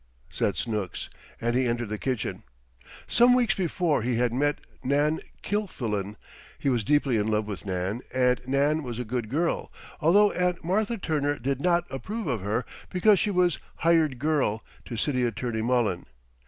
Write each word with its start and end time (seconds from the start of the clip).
said 0.31 0.57
Snooks, 0.57 1.11
and 1.39 1.55
he 1.55 1.67
entered 1.67 1.89
the 1.89 1.99
kitchen. 1.99 2.41
Some 3.05 3.35
weeks 3.35 3.53
before 3.53 4.01
he 4.01 4.15
had 4.15 4.33
met 4.33 4.57
Nan 4.83 5.19
Kilfillan. 5.43 6.15
He 6.57 6.69
was 6.69 6.83
deeply 6.83 7.17
in 7.17 7.27
love 7.27 7.45
with 7.45 7.67
Nan, 7.67 8.01
and 8.11 8.41
Nan 8.47 8.81
was 8.81 8.97
a 8.97 9.05
good 9.05 9.29
girl, 9.29 9.71
although 9.99 10.31
Aunt 10.31 10.63
Martha 10.63 10.97
Turner 10.97 11.37
did 11.37 11.61
not 11.61 11.85
approve 11.91 12.25
of 12.25 12.41
her, 12.41 12.65
because 12.89 13.19
she 13.19 13.29
was 13.29 13.59
"hired 13.75 14.17
girl" 14.17 14.63
to 14.85 14.97
City 14.97 15.23
Attorney 15.23 15.61
Mullen. 15.61 16.07